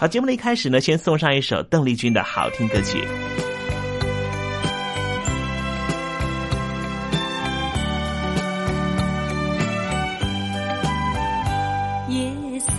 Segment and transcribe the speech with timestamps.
[0.00, 2.98] 好，节目的一开始呢，先送上一首邓丽君的好听歌曲。
[12.08, 12.70] 夜色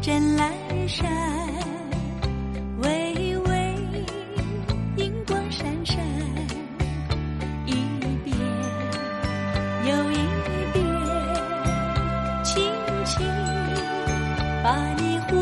[0.00, 0.52] 正阑
[0.86, 1.10] 珊，
[2.82, 3.74] 微微
[4.98, 5.96] 银光闪闪，
[7.66, 7.72] 一
[8.22, 8.36] 遍
[9.84, 10.16] 又一
[10.72, 10.84] 遍，
[12.44, 12.62] 轻
[13.04, 13.26] 轻
[14.62, 15.41] 把你呼。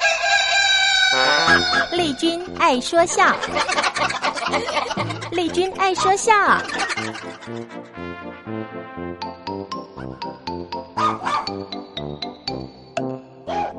[1.91, 3.35] 丽君爱说笑，
[5.31, 6.33] 丽君爱说笑。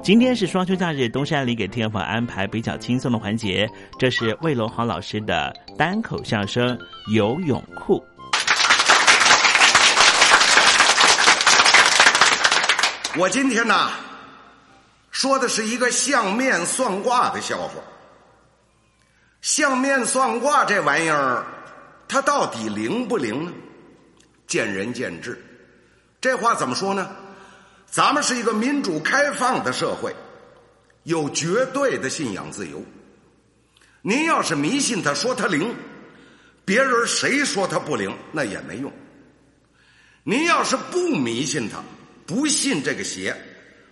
[0.03, 6.77] 今天是双休假日，东山里给听众朋友安排比较轻松的环节，这是魏龙豪老师的单口相声
[7.15, 7.99] 《游泳裤》。
[13.19, 13.91] 我今天呢，
[15.13, 17.75] 说的是一个相面算卦的笑话。
[19.43, 21.45] 相面算卦这玩意儿，
[22.09, 23.53] 它到底灵不灵呢？
[24.47, 25.41] 见仁见智。
[26.21, 27.15] 这话怎么说呢？
[27.87, 30.15] 咱们是一个民主开放的社会，
[31.03, 32.83] 有绝对的信仰自由。
[34.01, 35.75] 您要是迷信它，说它灵，
[36.65, 38.91] 别人谁说它不灵，那也没用。
[40.23, 41.83] 您要是不迷信它，
[42.27, 43.37] 不信这个邪，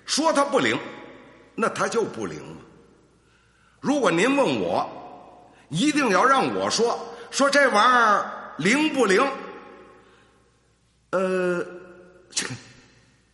[0.06, 0.78] 说它不灵，
[1.54, 2.56] 那它就不灵了。
[3.80, 4.88] 如果您问我，
[5.68, 6.98] 一定要让我说
[7.30, 9.26] 说这玩意儿灵不灵？
[11.10, 11.64] 呃，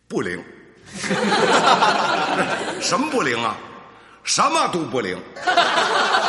[0.07, 0.43] 不灵。
[2.79, 3.57] 什么不灵啊？
[4.23, 5.17] 什么都不灵。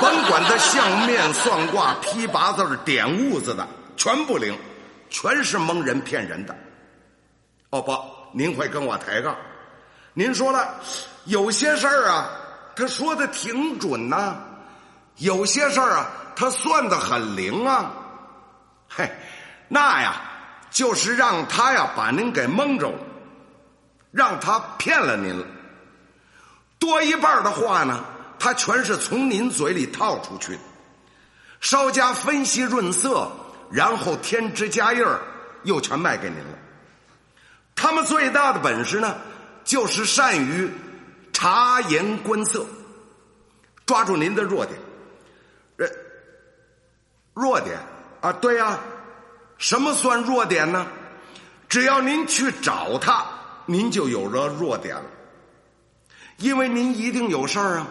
[0.00, 3.66] 甭管他相面算卦、批八字、点痦子的，
[3.96, 4.56] 全不灵，
[5.10, 6.56] 全是蒙人骗人的。
[7.70, 7.96] 哦不，
[8.32, 9.36] 您会跟我抬杠。
[10.18, 10.74] 您说了，
[11.26, 12.28] 有些事儿啊，
[12.74, 14.34] 他说的挺准呐、
[15.18, 17.92] 有些事儿啊，他算的很灵啊。
[18.88, 19.08] 嘿，
[19.68, 20.20] 那呀，
[20.72, 22.98] 就是让他呀把您给蒙着了。
[24.10, 25.46] 让他骗了您了，
[26.80, 28.04] 多一半的话呢，
[28.40, 30.60] 他全是从您嘴里套出去的，
[31.60, 33.30] 稍加分析润色，
[33.70, 35.20] 然后添枝加叶儿，
[35.62, 36.58] 又全卖给您了。
[37.76, 39.14] 他们最大的本事呢，
[39.68, 40.66] 就是善于
[41.30, 42.64] 察言观色，
[43.84, 44.78] 抓住您的弱点。
[45.76, 45.86] 呃，
[47.34, 47.78] 弱点
[48.22, 48.80] 啊，对呀、
[49.58, 50.86] 什么算弱点呢？
[51.68, 53.26] 只要您去找他。
[53.66, 55.04] 您就有了弱点了，
[56.38, 57.86] 因为您一定有事儿啊，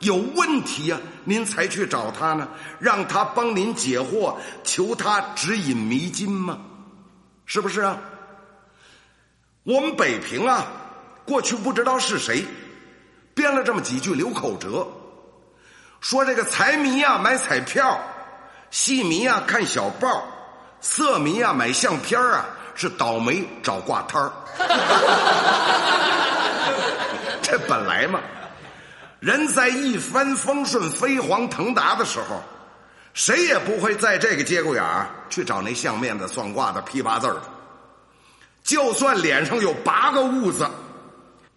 [0.00, 2.46] 有问题、啊，您才去找他呢，
[2.78, 6.60] 让他帮您解惑，求他指引迷津嘛，
[7.46, 7.98] 是不是啊？
[9.62, 10.66] 我们北平啊，
[11.24, 12.44] 过去不知道是谁
[13.34, 14.86] 编了这么几句流口辙，
[16.00, 18.00] 说这个财迷啊买彩票，
[18.70, 20.24] 戏迷啊看小报，
[20.80, 22.44] 色迷啊买相片啊。
[22.74, 24.32] 是倒霉找挂摊儿，
[27.42, 28.18] 这本来嘛，
[29.20, 32.42] 人在一帆风顺、飞黄腾达的时候，
[33.12, 37.42] 谁也不会在这个节骨眼儿去找那相面的、算卦的、批八字的。
[38.64, 40.66] 就算脸上有八个痦子，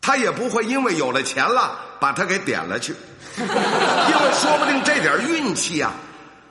[0.05, 2.93] 他也不会因为有了钱了把他给点了去，
[3.41, 5.91] 因为说不定这点运气啊、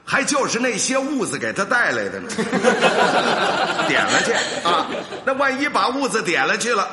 [0.04, 2.28] 还就是那些痦子给他带来的呢。
[3.86, 4.32] 点了去
[4.66, 4.88] 啊，
[5.24, 6.88] 那万一把痦子点了去了，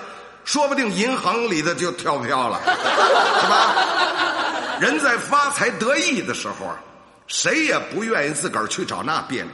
[0.46, 2.62] 说不定银行里的就跳票了，
[3.42, 3.76] 是吧？
[4.80, 6.78] 人在发财得意的时候啊，
[7.26, 9.52] 谁也不愿意自个儿去找那别扭。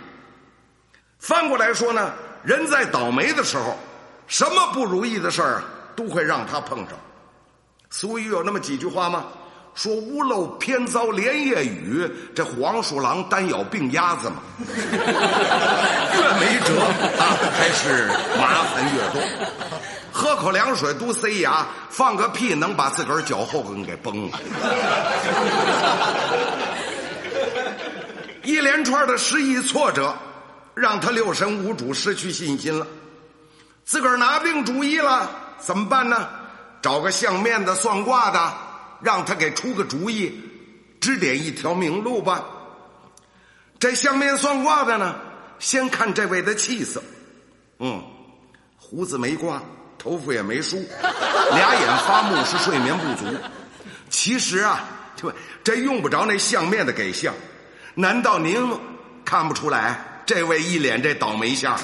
[1.20, 2.12] 翻过来说呢，
[2.44, 3.80] 人在倒霉的时候，
[4.28, 5.64] 什么不如意的事儿啊，
[5.98, 6.98] 都会让他碰上。
[7.90, 9.26] 俗语有那么几句话吗？
[9.76, 14.38] 说屋漏偏遭连夜雨，这黄鼠狼单咬病鸭子嘛。
[14.58, 16.82] 越没辙
[17.20, 18.08] 啊，还是
[18.40, 19.22] 麻烦越多。
[20.12, 24.40] 喝口凉水都塞牙，放个屁能把自个儿脚后跟给崩了。
[28.42, 30.12] 一连串的失意挫折，
[30.74, 32.88] 让他六神无主，失去信心了。
[33.86, 36.30] 自个儿拿定主意了，怎么办呢？
[36.82, 38.54] 找个相面的、算卦的，
[39.02, 40.40] 让他给出个主意，
[41.02, 42.46] 指点一条明路吧。
[43.80, 45.16] 这相面算卦的呢，
[45.60, 47.04] 先看这位的气色，
[47.80, 48.02] 嗯，
[48.78, 49.62] 胡子没刮，
[49.98, 50.78] 头发也没梳，
[51.52, 53.26] 俩眼发木，是睡眠不足。
[54.10, 54.86] 其实啊，
[55.16, 55.34] 这
[55.64, 57.34] 这用不着那相面的给相，
[57.96, 58.56] 难道您
[59.26, 60.17] 看不出来？
[60.28, 61.80] 这位一脸这倒霉相 啊！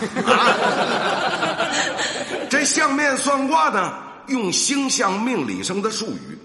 [2.50, 3.98] 这相面算卦呢，
[4.28, 6.38] 用星象命理上的术语，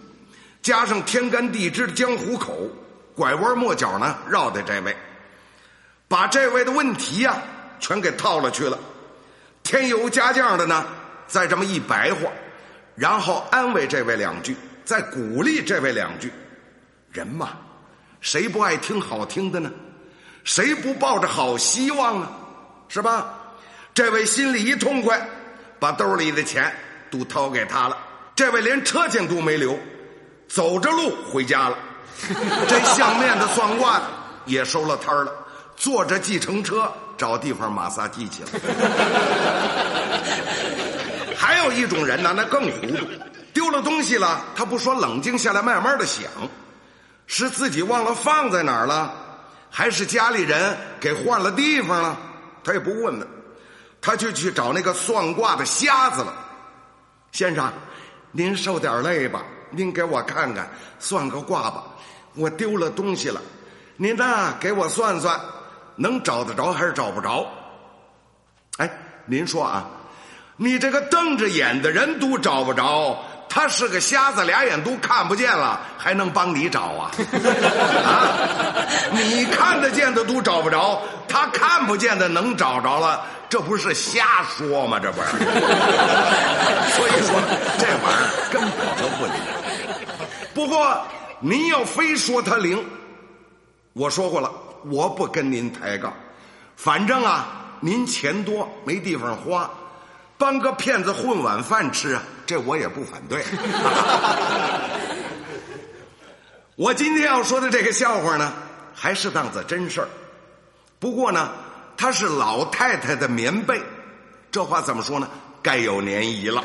[0.63, 2.71] 加上天干地支的江湖口，
[3.17, 4.97] 拐弯抹角呢绕的这位，
[6.07, 7.43] 把这位的问题呀、
[7.81, 8.79] 全给套了去了。
[9.65, 10.87] 添油加酱的呢，
[11.27, 12.31] 再这么一白话，
[12.95, 16.33] 然后安慰这位两句，再鼓励这位两句。
[17.13, 17.59] 人嘛，
[18.21, 19.69] 谁不爱听好听的呢？
[20.45, 22.31] 谁不抱着好希望啊？
[22.89, 23.35] 是吧？
[23.95, 25.29] 这位心里一痛快，
[25.79, 26.73] 把兜里的钱
[27.11, 27.97] 都掏给他了。
[28.35, 29.79] 这位连车钱都没留，
[30.49, 31.77] 走着路回家了。
[32.69, 34.05] 这相面的、算卦的
[34.47, 35.33] 也收了摊了，
[35.77, 38.51] 坐着计程车找地方马杀鸡去了。
[41.37, 42.97] 还有一种人呢，那更糊涂，
[43.53, 46.25] 丢了东西了，他不说冷静下来慢慢的想，
[47.27, 49.13] 是自己忘了放在哪儿了，
[49.71, 52.19] 还是家里人给换了地方了？
[52.65, 53.27] 他也不问了，
[54.01, 56.35] 他就去找那个算卦的瞎子了。
[57.33, 57.73] 先生，
[58.33, 61.85] 您受点累吧，您给我看看，算个卦吧。
[62.35, 63.41] 我丢了东西了，
[63.97, 65.41] 您呢给我算算，
[65.97, 67.47] 能找得着还是找不着？
[68.79, 68.91] 哎，
[69.27, 69.89] 您说啊，
[70.57, 77.11] 你这个瞪着眼的人都找不着，他是个瞎子，俩眼都看不见了，还能帮你找啊？
[78.05, 78.29] 啊，
[79.11, 85.01] 你看得见的都找不着，他看不见的能找着了，这不是瞎说吗？
[85.01, 85.29] 这不是？
[86.95, 87.41] 所以说
[87.79, 89.35] 这玩意儿根本就不灵。
[90.55, 91.01] 不过
[91.41, 92.85] 您要非说他灵，
[93.93, 94.51] 我说过了，
[94.85, 96.13] 我不跟您抬杠，
[96.77, 97.47] 反正啊，
[97.81, 99.71] 您钱多没地方花，
[100.37, 103.45] 帮个骗子混碗饭吃啊，这我也不反对。
[106.77, 108.51] 我今天要说的这个笑话呢，
[108.95, 110.09] 还是当子真事儿。
[110.99, 111.51] 不过呢，
[111.95, 113.83] 它是老太太的棉被，
[114.51, 115.29] 这话怎么说呢？
[115.61, 116.65] 该有年谊了，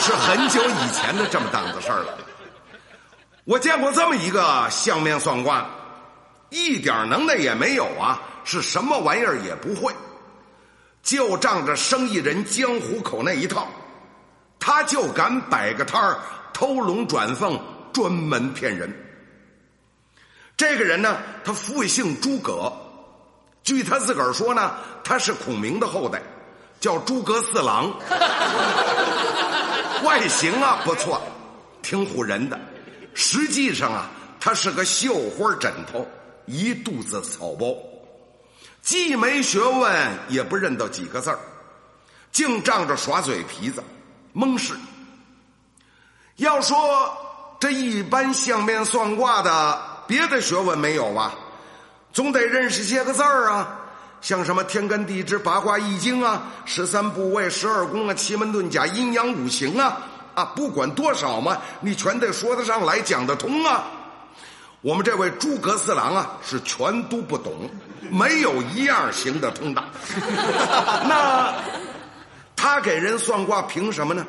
[0.00, 2.16] 是很久以前的这么档子事儿了。
[3.44, 5.66] 我见过这么一个相面算卦，
[6.48, 9.94] 一点能耐也没有啊，是什么玩意儿也不会，
[11.02, 13.68] 就仗着生意人江湖口那一套，
[14.64, 16.16] 他就敢摆个摊儿
[16.52, 17.60] 偷龙转凤，
[17.92, 18.88] 专门骗人。
[20.56, 22.72] 这个人呢，他父姓诸葛，
[23.64, 26.22] 据他自个儿说呢，他是孔明的后代，
[26.78, 27.92] 叫诸葛四郎，
[30.04, 31.20] 外形啊不错，
[31.82, 32.56] 挺唬人的。
[33.14, 36.06] 实际上啊，他是个绣花枕头，
[36.46, 37.74] 一肚子草包，
[38.80, 41.38] 既没学问，也不认得几个字儿，
[42.30, 43.82] 净仗着耍嘴皮子，
[44.32, 44.74] 蒙氏。
[46.36, 46.76] 要说
[47.60, 51.34] 这一般相面算卦的，别的学问没有吧？
[52.12, 53.78] 总得认识些个字儿啊，
[54.20, 59.98] 像什么天干地支、八卦易经啊、十三部位、十二宫啊、奇门遁甲、阴阳五行啊。
[60.34, 63.84] 啊，不管多少嘛，你全得说得上来，讲得通啊。
[64.80, 67.70] 我们这位诸葛四郎啊，是全都不懂，
[68.10, 69.84] 没有一样行得通的。
[71.06, 71.54] 那
[72.62, 74.24] 他给人算卦，凭什么呢？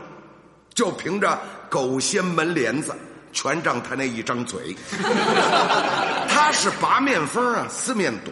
[0.73, 2.95] 就凭着狗掀门帘子，
[3.31, 4.75] 全仗他那一张嘴。
[6.27, 8.31] 他是八面风啊，四面堵，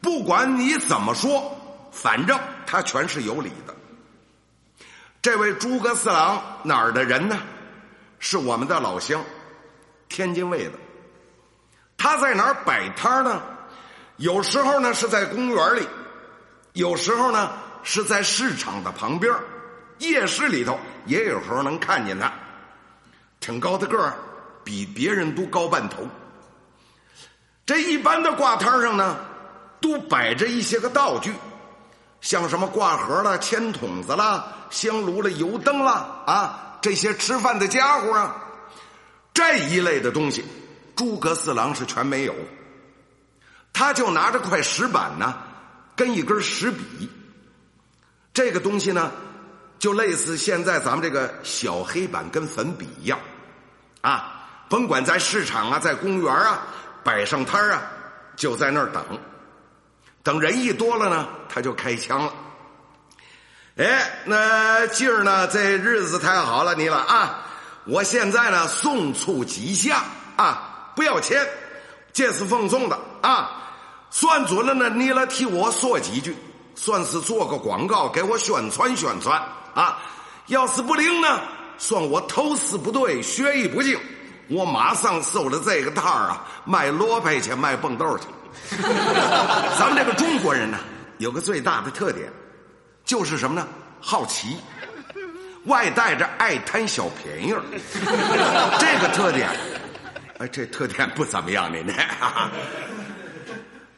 [0.00, 1.58] 不管你怎么说，
[1.90, 3.74] 反正他全是有理的。
[5.20, 7.36] 这位诸葛四郎哪儿的人呢？
[8.20, 9.20] 是我们的老乡，
[10.08, 10.78] 天津卫的。
[11.96, 13.42] 他在哪儿摆摊呢？
[14.18, 15.88] 有时候呢是在公园里，
[16.74, 17.50] 有时候呢
[17.84, 19.32] 是在市场的旁边，
[19.98, 20.76] 夜市里头
[21.06, 22.32] 也有时候能看见他。
[23.38, 24.14] 挺高的个儿，
[24.64, 26.08] 比别人都高半头。
[27.66, 29.16] 这一般的挂摊上呢，
[29.80, 31.32] 都摆着一些个道具，
[32.22, 38.34] 像什么挂盒了、铅筒子啦、香炉了、油灯啦啊，这些吃饭的家伙啊，
[39.34, 40.44] 这一类的东西，
[40.96, 42.34] 诸葛四郎是全没有。
[43.74, 45.34] 他就拿着块石板呢，
[45.94, 47.10] 跟一根石笔。
[48.34, 49.10] 这个东西呢，
[49.78, 53.18] 就类似现在咱们这个小黑板跟粉笔一样，
[54.02, 56.66] 啊，甭管在市场啊，在公园啊。
[57.04, 57.82] 摆上摊啊，
[58.34, 59.04] 就在那儿等，
[60.22, 62.32] 等人一多了呢，他就开枪了。
[63.76, 67.44] 哎，那今儿呢，这日子太好了，你了啊！
[67.84, 70.02] 我现在呢，送醋几下
[70.36, 71.46] 啊，不要钱，
[72.10, 73.50] 这是奉送的啊。
[74.08, 76.34] 算准了呢，你来替我说几句，
[76.74, 79.40] 算是做个广告，给我宣传宣传
[79.74, 79.98] 啊。
[80.46, 81.40] 要是不灵呢，
[81.78, 83.98] 算我投资不对，学艺不精。
[84.48, 88.26] 我马上收了这个摊儿啊，卖萝卜去，卖蹦豆去。
[89.78, 90.78] 咱们这个中国人呢，
[91.16, 92.30] 有个最大的特点，
[93.04, 93.66] 就是什么呢？
[94.00, 94.58] 好奇，
[95.64, 97.62] 外带着爱贪小便宜儿。
[98.78, 99.48] 这个特点，
[100.38, 101.94] 哎，这特点不怎么样的呢。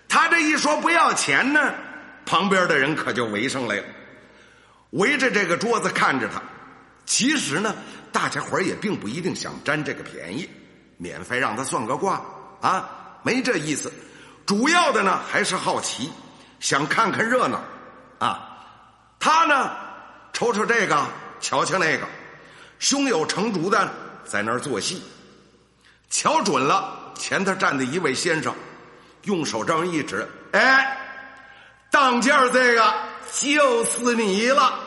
[0.08, 1.74] 他这一说不要钱呢，
[2.26, 3.84] 旁边的人可就围上来了，
[4.90, 6.42] 围着这个桌子看着他。
[7.06, 7.74] 其实呢。
[8.12, 10.48] 大家伙也并不一定想占这个便宜，
[10.96, 12.18] 免费让他算个卦
[12.62, 12.88] 啊，
[13.22, 13.92] 没这意思。
[14.46, 16.10] 主要的呢还是好奇，
[16.58, 17.60] 想看看热闹
[18.18, 18.56] 啊。
[19.18, 19.70] 他呢
[20.32, 21.06] 瞅瞅这个，
[21.40, 22.06] 瞧瞧那个，
[22.78, 23.92] 胸有成竹的
[24.24, 25.02] 在那儿做戏。
[26.08, 28.54] 瞧准了，前头站的一位先生，
[29.24, 30.96] 用手这么一指，哎，
[31.90, 32.94] 当间这个
[33.32, 34.80] 就是你了。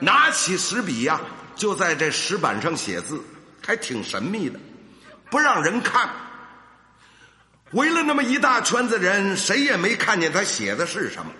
[0.00, 1.20] 拿起石笔呀。
[1.56, 3.22] 就在这石板上写字，
[3.62, 4.58] 还挺神秘的，
[5.28, 6.08] 不让人看。
[7.72, 11.30] 围了那么一大圈子人，谁也没看见他写的是什么。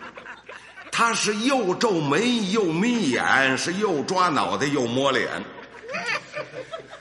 [0.93, 5.43] 他是又皱眉又眯眼，是又抓脑袋又摸脸。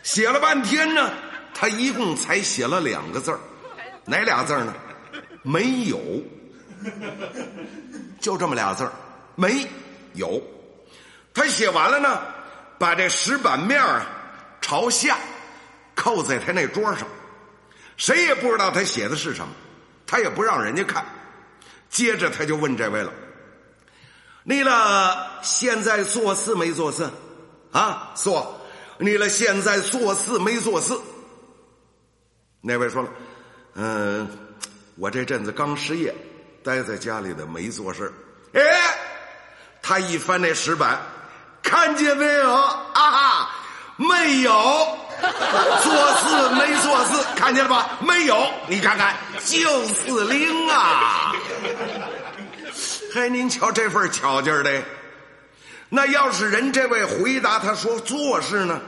[0.02, 1.12] 写了半天呢，
[1.54, 3.38] 他一共才写了两个字
[4.06, 4.74] 哪俩字呢？
[5.44, 6.00] 没有，
[8.20, 8.90] 就这么俩字
[9.36, 9.68] 没
[10.14, 10.42] 有。
[11.34, 12.22] 他写完了呢。
[12.80, 14.08] 把这石板面啊
[14.62, 15.18] 朝下
[15.96, 17.06] 扣在他那桌上，
[17.98, 19.54] 谁也不知道他写的是什么，
[20.08, 21.06] 他也不让人家看。
[21.90, 23.12] 接着他就问这位了
[24.48, 27.10] ：“你了现在做事没做事？
[27.74, 28.62] 啊，说
[28.98, 30.98] 你了现在做事没做事？”
[32.64, 33.10] 那位说了
[33.76, 34.26] ：“嗯，
[34.96, 36.16] 我这阵子刚失业，
[36.64, 38.12] 待在家里的没做事。”
[38.54, 38.62] 哎，
[39.82, 41.00] 他一翻那石板。
[41.62, 42.80] 看见没有啊？
[42.94, 43.50] 哈
[43.98, 44.52] 没有，
[45.84, 47.90] 做事没做事，看见了吧？
[48.00, 51.36] 没有，你看看，就是零啊！
[53.14, 54.82] 嘿，您瞧这份巧劲儿的，
[55.90, 58.80] 那要是人这位回答他说做事呢？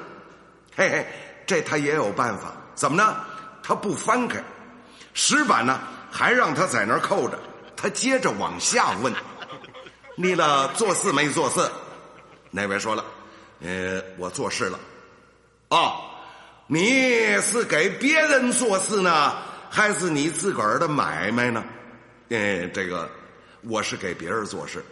[0.76, 1.06] 嘿嘿，
[1.46, 3.18] 这他也有办法，怎么呢？
[3.62, 4.42] 他不翻开
[5.14, 5.78] 石板呢，
[6.10, 7.38] 还让他在那儿扣着，
[7.82, 9.12] 他接着往下问：
[10.16, 11.60] 你了做事没做事？
[12.52, 13.04] 那位说了
[13.64, 14.78] ：“呃，我做事了。
[15.70, 16.02] 哦，
[16.68, 19.38] 你是给别人做事呢，
[19.70, 21.64] 还是你自个儿的买卖呢？
[22.30, 23.10] 呃，这个
[23.62, 24.84] 我是给别人做事。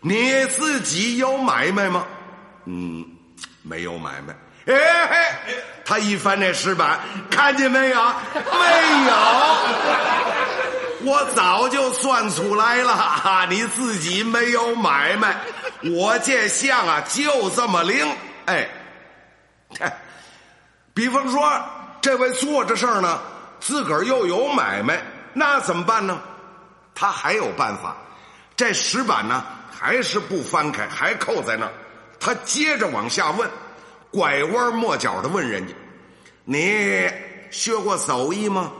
[0.00, 2.06] 你自己有买卖吗？
[2.66, 3.04] 嗯，
[3.62, 4.36] 没有买卖。
[4.66, 5.40] 哎，
[5.84, 7.96] 他一翻那石板，看见没有？
[8.34, 9.14] 没有。”
[11.04, 15.36] 我早就算出来了，哈， 你自己没有买卖，
[15.94, 18.06] 我这相啊就这么灵，
[18.46, 18.68] 哎，
[20.92, 21.48] 比方说
[22.00, 23.20] 这位做着事儿呢，
[23.60, 25.00] 自个儿又有买卖，
[25.32, 26.20] 那怎么办呢？
[26.94, 27.96] 他还有办法，
[28.56, 31.72] 这石板呢还是不翻开，还扣在那儿。
[32.18, 33.48] 他接着往下问，
[34.10, 35.72] 拐弯抹角的问人家
[36.44, 37.08] ：“你
[37.52, 38.72] 学过手艺吗？”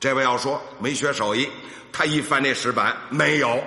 [0.00, 1.48] 这位要说没学手艺，
[1.92, 3.62] 他一翻那石板没有。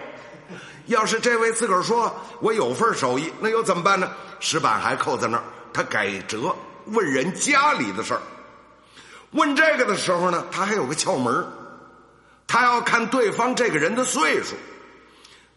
[0.88, 4.12] 要是这位自个儿说我有份手艺，那又怎么办呢？
[4.40, 8.22] 石板还扣在那儿，他改折问人家里的事儿。
[9.32, 11.46] 问这个的时候呢，他还有个窍门
[12.48, 14.56] 他要看对方这个人的岁数。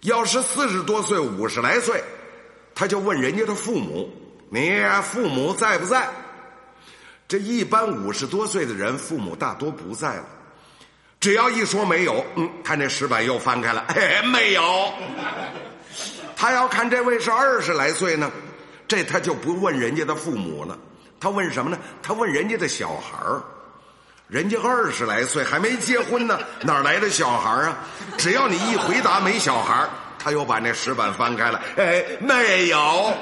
[0.02, 2.04] 要是四十多岁、五十来岁，
[2.74, 4.12] 他就问人家的父母
[4.50, 6.08] ：“你父母在不在？”
[7.26, 10.26] 这一般五十多岁的人，父母大多不在了。
[11.24, 14.92] 只要一说没有，嗯，他那石板又翻开了，嘿， 没有。
[16.36, 18.30] 他要看这位是二十来岁呢，
[18.86, 20.76] 这他就不问人家的父母了，
[21.18, 21.78] 他问什么呢？
[22.02, 23.42] 他问人家的小孩儿。
[24.28, 27.78] 人家二十来岁还没结婚呢，哪来的小孩啊？
[28.18, 33.14] 只要你一回答没小孩他又把那石板翻开了，哎，没有。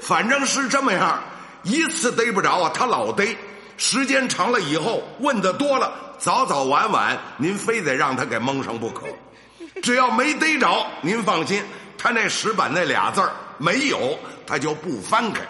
[0.00, 1.22] 反正是这么样，
[1.62, 3.36] 一次逮不着啊，他老逮。
[3.78, 9.06] 时间长了以后，问的多了，早早晚晚，您非得让他给蒙上不可。
[9.80, 11.64] 只要没逮着，您放心，
[11.96, 15.40] 他那石板那俩字儿没有，他就不翻开。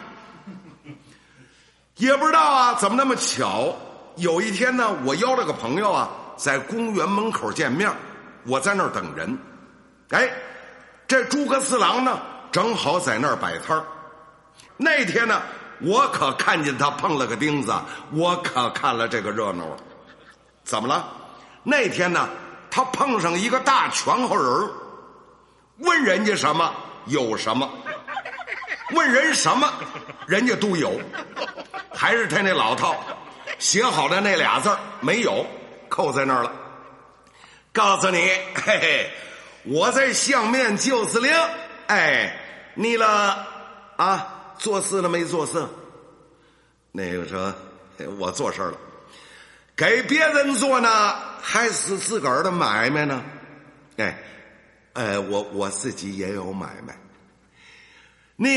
[1.97, 3.75] 也不知道啊，怎么那么巧？
[4.17, 7.91] 有一天呢，我邀了个朋友啊，在公园门口见面，
[8.45, 9.37] 我在那儿等人。
[10.11, 10.31] 哎，
[11.07, 12.21] 这诸葛四郎呢，
[12.53, 13.83] 正好在那儿摆摊
[14.77, 15.41] 那天呢，
[15.81, 17.73] 我可看见他碰了个钉子，
[18.13, 19.77] 我可看了这个热闹了。
[20.65, 21.09] 怎么了？
[21.63, 22.29] 那天呢，
[22.71, 24.71] 他碰上一个大全乎人
[25.79, 26.73] 问人家什么
[27.07, 27.69] 有什么，
[28.91, 29.73] 问人什么，
[30.27, 31.01] 人家都有，
[31.95, 32.97] 还是他那老套。
[33.59, 35.45] 写好的那俩字没有，
[35.89, 36.53] 扣在那儿了。
[37.73, 38.19] 告诉你，
[38.55, 39.11] 嘿嘿，
[39.65, 41.33] 我在相面救司令。
[41.87, 42.37] 哎，
[42.75, 43.47] 你了
[43.97, 44.35] 啊？
[44.59, 45.65] 做事了没做事？
[46.93, 47.55] 那个说，
[48.19, 48.75] 我做事了。
[49.77, 53.23] 给别人做呢，还是自个儿的买卖呢？
[53.97, 54.19] 哎，
[54.95, 56.99] 哎，我我自己也有买卖。
[58.37, 58.51] 你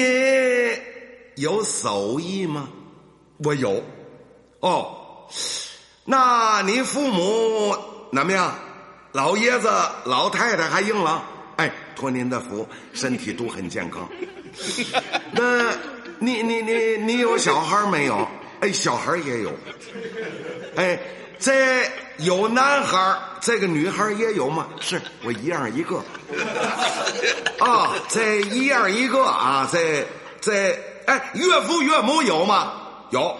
[1.35, 2.69] 有手艺吗？
[3.43, 3.83] 我有。
[4.61, 5.27] 哦，
[6.05, 7.75] 那你父母
[8.13, 8.55] 怎么样？
[9.11, 9.69] 老爷子、
[10.05, 11.23] 老太太还硬朗？
[11.57, 14.09] 哎，托您的福，身体都很健康。
[15.31, 15.71] 那，
[16.19, 18.27] 你你你你有小孩没有？
[18.59, 19.51] 哎，小孩也有。
[20.75, 20.99] 哎，
[21.39, 24.67] 这有男孩这个女孩也有吗？
[24.79, 25.97] 是我一样一个。
[27.59, 30.05] 啊，这一样一个啊，这
[30.39, 32.73] 这哎，岳父岳母有吗？
[33.09, 33.35] 有。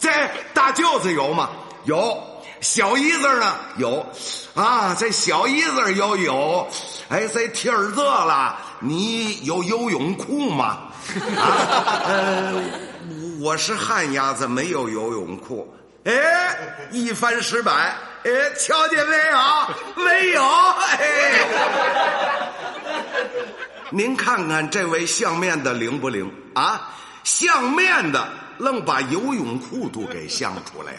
[0.00, 0.10] 这
[0.52, 1.50] 大舅子有吗？
[1.84, 2.22] 有，
[2.60, 3.54] 小姨子呢？
[3.76, 4.06] 有，
[4.54, 6.66] 啊，这小姨子要有。
[7.08, 10.78] 哎，这天热了，你有游泳裤吗？
[11.36, 12.54] 啊，呃，
[13.40, 15.72] 我是旱鸭子，没有游泳裤。
[16.04, 16.12] 哎，
[16.90, 19.38] 一翻石板，哎，瞧见没有？
[20.04, 20.42] 没有。
[20.42, 21.46] 哎，
[23.90, 26.90] 您看看这位相面的灵不灵啊？
[27.22, 28.28] 相面的。
[28.56, 30.98] 愣把游泳裤都给相出来了。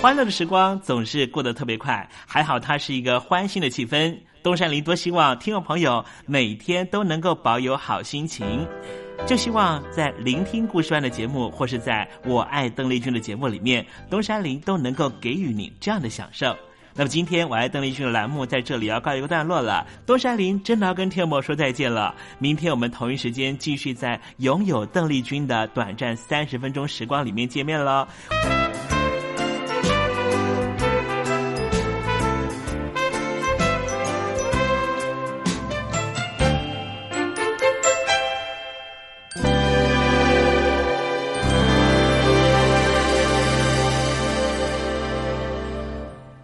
[0.00, 4.16] 欢乐的时光总是过得特别快，还好它是一个欢欣的气氛。
[4.44, 8.64] 东山林多希望听众朋友每天都能够保有好心情，
[9.26, 16.56] 就希望在聆听故事湾的节目，或是在我爱邓丽君的节目里面，东山林都能够给予你这样的享受。
[16.94, 22.14] 那么今天我爱邓丽君的栏目在这里要告一个段落了，东山林真的要跟天友说再见了。
[22.38, 28.06] 明天我们同一时间继续在拥有邓丽君的短暂三十分钟时光里面见面喽。